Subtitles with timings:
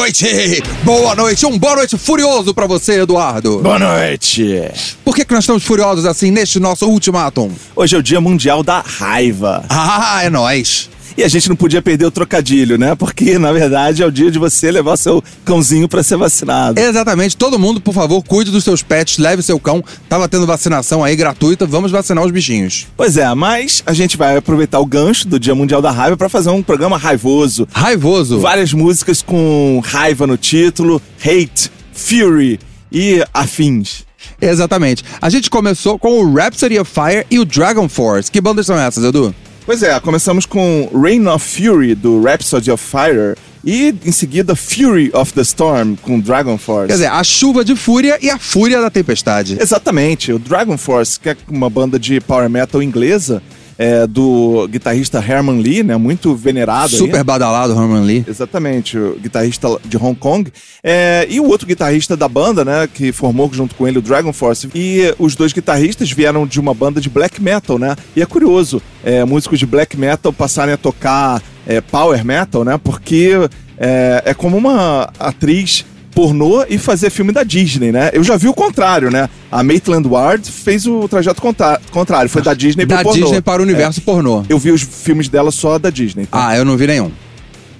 [0.00, 0.62] Noite!
[0.82, 1.44] Boa noite!
[1.44, 3.58] Um boa noite furioso pra você, Eduardo!
[3.58, 4.70] Boa noite!
[5.04, 7.50] Por que, que nós estamos furiosos assim neste nosso ultimátum?
[7.76, 9.62] Hoje é o Dia Mundial da Raiva.
[9.68, 10.88] Ah, é nóis!
[11.16, 12.94] E a gente não podia perder o trocadilho, né?
[12.94, 16.80] Porque, na verdade, é o dia de você levar seu cãozinho pra ser vacinado.
[16.80, 17.36] Exatamente.
[17.36, 19.82] Todo mundo, por favor, cuide dos seus pets, leve seu cão.
[20.08, 22.86] Tava tendo vacinação aí gratuita, vamos vacinar os bichinhos.
[22.96, 26.28] Pois é, mas a gente vai aproveitar o gancho do Dia Mundial da Raiva pra
[26.28, 27.66] fazer um programa raivoso.
[27.72, 28.38] Raivoso.
[28.40, 32.58] Várias músicas com raiva no título, hate, fury
[32.90, 34.04] e afins.
[34.40, 35.04] Exatamente.
[35.20, 38.30] A gente começou com o Rhapsody of Fire e o Dragon Force.
[38.30, 39.34] Que bandas são essas, Edu?
[39.66, 45.10] Pois é, começamos com Rain of Fury do Rhapsody of Fire e em seguida Fury
[45.14, 46.88] of the Storm com Dragon Force.
[46.88, 49.58] Quer dizer, a chuva de fúria e a fúria da tempestade.
[49.60, 53.42] Exatamente, o Dragon Force, que é uma banda de power metal inglesa,
[53.80, 56.94] é, do guitarrista Herman Lee, né, muito venerado.
[56.94, 56.98] aí.
[56.98, 58.24] Super badalado, Herman Lee.
[58.28, 60.52] Exatamente, o guitarrista de Hong Kong.
[60.84, 64.34] É, e o outro guitarrista da banda, né, que formou junto com ele o Dragon
[64.34, 64.68] Force.
[64.74, 67.96] E os dois guitarristas vieram de uma banda de black metal, né?
[68.14, 72.78] E é curioso, é, músicos de black metal passarem a tocar é, power metal, né?
[72.84, 73.30] Porque
[73.78, 75.86] é, é como uma atriz
[76.20, 78.10] pornô e fazer filme da Disney, né?
[78.12, 79.28] Eu já vi o contrário, né?
[79.50, 83.22] A Maitland Ward fez o trajeto contra- contrário, foi da Disney pro Da pornô.
[83.24, 84.40] Disney para o universo pornô.
[84.42, 84.44] É.
[84.52, 86.26] Eu vi os filmes dela só da Disney.
[86.26, 86.48] tá?
[86.48, 87.10] Ah, eu não vi nenhum.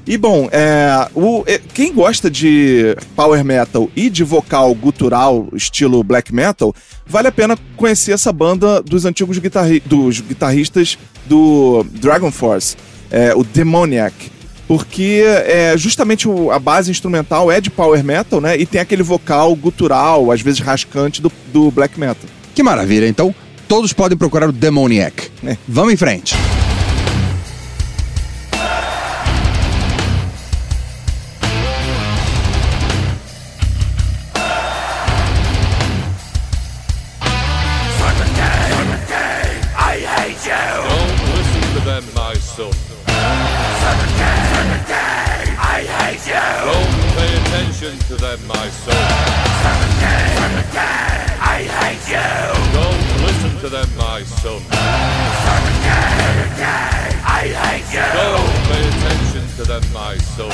[0.06, 6.02] E bom, é, o, é, quem gosta de power metal e de vocal gutural, estilo
[6.02, 6.75] black metal,
[7.06, 12.76] vale a pena conhecer essa banda dos antigos guitarri dos guitarristas do Dragon Force,
[13.11, 14.14] é, o Demoniac.
[14.71, 18.57] Porque é, justamente o- a base instrumental é de power metal, né?
[18.57, 22.31] E tem aquele vocal gutural, às vezes rascante, do, do black metal.
[22.55, 23.09] Que maravilha.
[23.09, 23.35] Então,
[23.67, 25.29] todos podem procurar o Demoniac.
[25.45, 25.57] É.
[25.67, 26.37] Vamos em frente.
[39.91, 43.10] Don't listen to them, my son.
[45.62, 46.47] I hate you.
[46.68, 48.94] Don't pay attention to them, my son.
[51.40, 52.28] I hate you.
[52.76, 54.61] Don't listen to them, my son.
[57.23, 58.06] I hate you.
[58.20, 60.52] Don't pay attention to them, my son.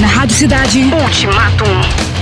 [0.00, 0.80] Na Rádio Cidade.
[0.92, 2.17] Ultimatum.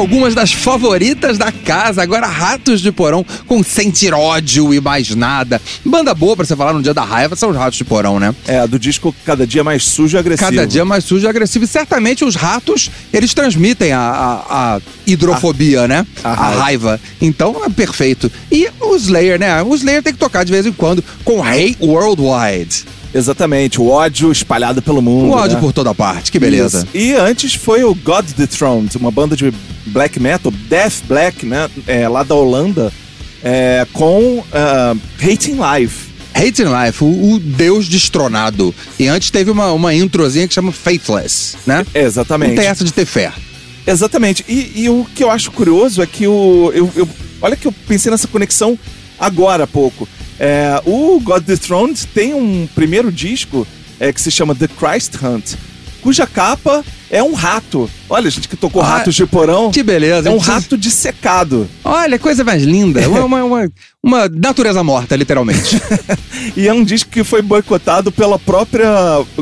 [0.00, 2.02] Algumas das favoritas da casa.
[2.02, 5.60] Agora, Ratos de Porão com Sentir Ódio e Mais Nada.
[5.84, 8.34] Banda boa pra você falar no dia da raiva são os Ratos de Porão, né?
[8.46, 10.50] É, do disco cada dia mais sujo e agressivo.
[10.50, 11.64] Cada dia mais sujo e agressivo.
[11.64, 16.06] E certamente os ratos, eles transmitem a, a- a hidrofobia, né?
[16.24, 16.60] a A, raiva.
[16.62, 17.00] raiva.
[17.20, 18.30] Então é perfeito.
[18.50, 19.62] E o Slayer, né?
[19.62, 22.84] O Slayer tem que tocar de vez em quando com Hate Worldwide.
[23.14, 25.30] Exatamente, o ódio espalhado pelo mundo.
[25.30, 25.60] O ódio né?
[25.60, 26.30] por toda parte.
[26.30, 26.86] Que beleza.
[26.92, 26.96] Isso.
[26.96, 29.52] E antes foi o God Dethroned, uma banda de
[29.86, 31.68] black metal, death black, né?
[31.86, 32.92] É, lá da Holanda,
[33.42, 36.10] é, com ah, Hating Life.
[36.32, 38.72] Hating Life, o, o Deus destronado.
[38.98, 41.84] E antes teve uma, uma introzinha que chama Faithless, né?
[41.92, 42.50] Exatamente.
[42.50, 43.32] Não tem essa de ter fé.
[43.86, 44.44] Exatamente.
[44.48, 46.70] E, e o que eu acho curioso é que o.
[46.72, 47.08] Eu, eu-
[47.42, 48.78] olha que eu pensei nessa conexão
[49.18, 50.08] agora há pouco.
[50.42, 53.66] É, o God Dethroned tem um primeiro disco
[54.00, 55.54] é, que se chama The Christ Hunt,
[56.00, 57.90] cuja capa é um rato.
[58.08, 59.70] Olha, gente que tocou Ah, ratos de porão.
[59.70, 60.28] que beleza.
[60.28, 61.68] É um rato dissecado.
[61.84, 63.08] Olha, coisa mais linda.
[63.08, 65.80] Uma, uma, uma, uma natureza morta, literalmente.
[66.56, 68.88] E é um disco que foi boicotado pela própria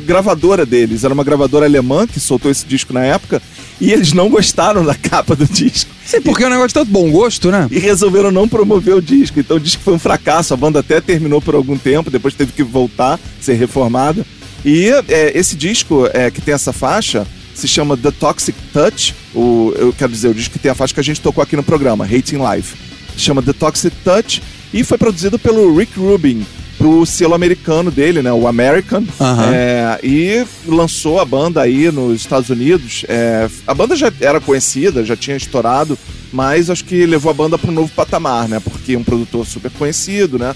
[0.05, 1.05] gravadora deles.
[1.05, 3.41] Era uma gravadora alemã que soltou esse disco na época.
[3.81, 5.89] E eles não gostaram da capa do disco.
[6.05, 7.69] Sim, porque é um negócio de tanto bom gosto, né?
[7.71, 9.39] E resolveram não promover o disco.
[9.39, 10.53] Então o disco foi um fracasso.
[10.53, 14.27] A banda até terminou por algum tempo, depois teve que voltar, ser reformada.
[14.65, 19.15] E é, esse disco é, que tem essa faixa se chama The Toxic Touch.
[19.35, 21.57] O, eu quero dizer, o disco que tem a faixa que a gente tocou aqui
[21.57, 22.77] no programa, Hating Life.
[23.17, 24.43] Chama The Toxic Touch
[24.73, 26.47] e foi produzido pelo Rick Rubin
[26.79, 28.33] pro selo americano dele, né?
[28.33, 29.05] O American.
[29.21, 29.53] Aham.
[29.53, 33.05] É, e lançou a banda aí nos Estados Unidos.
[33.09, 35.99] É, a banda já era conhecida, já tinha estourado,
[36.33, 38.61] mas acho que levou a banda para um novo patamar, né?
[38.61, 40.55] Porque um produtor super conhecido, né?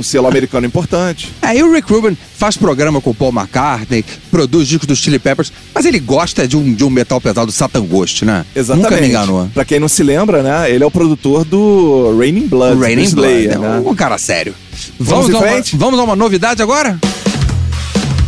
[0.00, 1.30] Um selo americano importante.
[1.42, 5.18] É, e o Rick Rubin faz programa com o Paul McCartney, produz discos dos Chili
[5.18, 8.46] Peppers, mas ele gosta de um, de um metal pesado, Satan Ghost, né?
[8.56, 8.90] Exatamente.
[8.90, 9.50] Nunca me enganou.
[9.52, 10.70] Pra quem não se lembra, né?
[10.70, 12.80] Ele é o produtor do Raining Blood.
[12.80, 13.82] Raining Blood, Slayer, né?
[13.84, 14.54] Um cara sério.
[14.98, 15.76] Vamos Vamos, em a uma, frente?
[15.76, 16.98] vamos a uma novidade agora?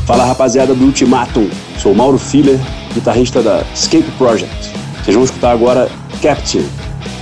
[0.06, 2.60] Fala rapaziada do Ultimatum, sou Mauro Filler,
[2.92, 4.70] guitarrista da Escape Project.
[5.02, 5.88] Vocês vão escutar agora
[6.20, 6.66] Captain,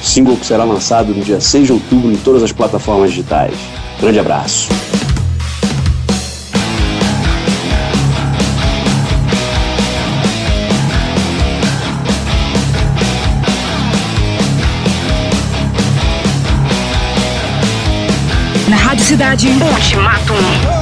[0.02, 3.54] single que será lançado no dia 6 de outubro em todas as plataformas digitais.
[4.00, 4.68] Grande abraço.
[18.68, 19.48] Na Rádio Cidade.
[19.48, 20.79] Ultimatum.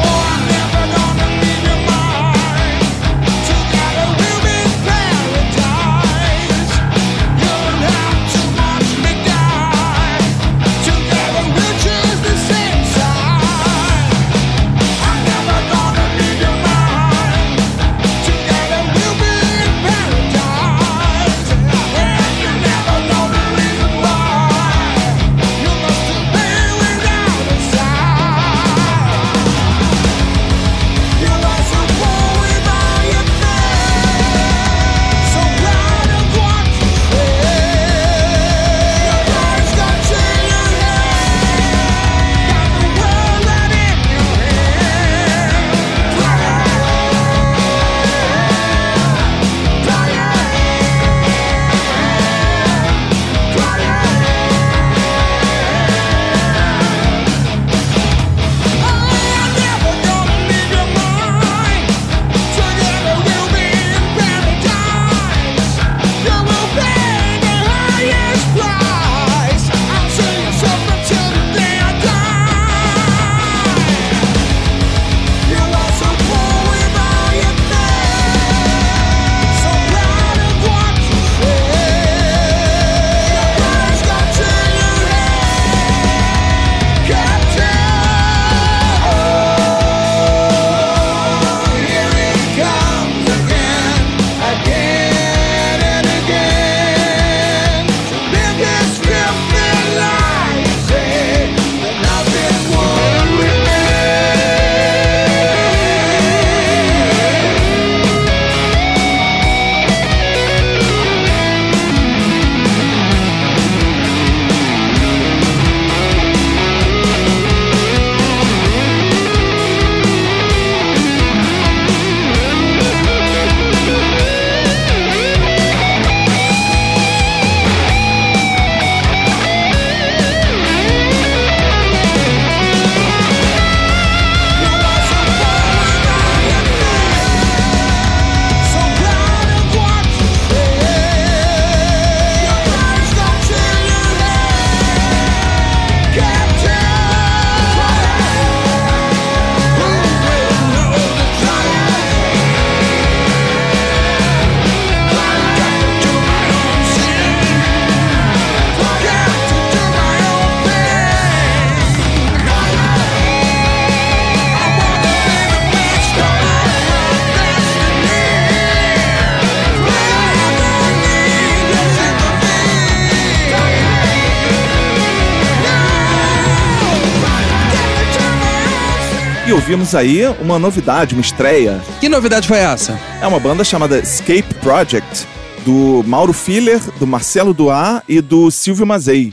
[179.69, 181.79] Ouvimos aí uma novidade, uma estreia.
[182.01, 182.99] Que novidade foi essa?
[183.21, 185.27] É uma banda chamada Escape Project,
[185.63, 189.31] do Mauro Filler, do Marcelo Duar e do Silvio Mazei.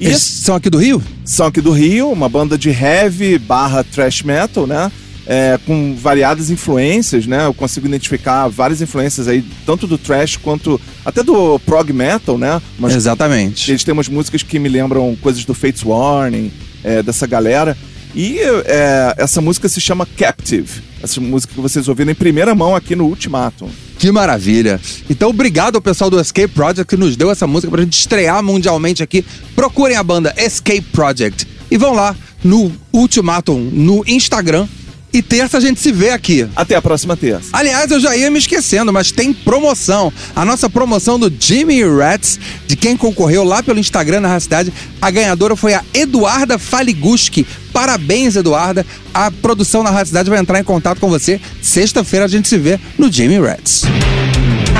[0.00, 1.02] E Eles são aqui do Rio?
[1.24, 4.92] são aqui do Rio, uma banda de heavy barra thrash metal, né?
[5.26, 7.44] É, com variadas influências, né?
[7.44, 12.62] Eu consigo identificar várias influências aí, tanto do thrash quanto até do prog metal, né?
[12.78, 13.72] Umas Exatamente.
[13.72, 16.52] eles têm umas músicas que me lembram coisas do Fates Warning,
[16.84, 17.76] é, dessa galera.
[18.14, 20.82] E é, essa música se chama Captive.
[21.02, 23.68] Essa música que vocês ouviram em primeira mão aqui no Ultimatum.
[23.98, 24.80] Que maravilha.
[25.10, 28.42] Então, obrigado ao pessoal do Escape Project que nos deu essa música pra gente estrear
[28.42, 29.24] mundialmente aqui.
[29.54, 34.68] Procurem a banda Escape Project e vão lá no Ultimatum no Instagram.
[35.14, 36.44] E terça a gente se vê aqui.
[36.56, 37.50] Até a próxima terça.
[37.52, 40.12] Aliás, eu já ia me esquecendo, mas tem promoção.
[40.34, 44.72] A nossa promoção do Jimmy Rats, de quem concorreu lá pelo Instagram na cidade.
[45.00, 47.46] A ganhadora foi a Eduarda Faliguski.
[47.72, 48.84] Parabéns, Eduarda.
[49.14, 51.40] A produção na Rádio Cidade vai entrar em contato com você.
[51.62, 53.82] Sexta-feira a gente se vê no Jimmy Rats.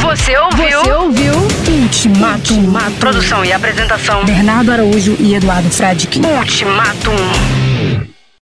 [0.03, 0.81] Você ouviu?
[0.81, 1.35] Você ouviu?
[1.81, 2.73] Ultimatum.
[2.99, 4.25] Produção e apresentação.
[4.25, 6.19] Bernardo Araújo e Eduardo Fradique.
[6.19, 7.64] Ultimatum.